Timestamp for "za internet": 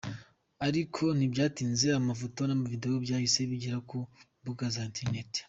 4.75-5.31